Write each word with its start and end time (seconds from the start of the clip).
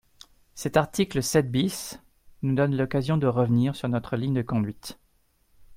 Cet 0.55 0.77
article 0.77 1.21
sept 1.21 1.51
bis 1.51 1.99
nous 2.41 2.55
donne 2.55 2.75
l’occasion 2.75 3.17
de 3.17 3.27
revenir 3.27 3.75
sur 3.75 3.87
notre 3.87 4.15
ligne 4.17 4.33
de 4.33 4.41
conduite. 4.41 4.97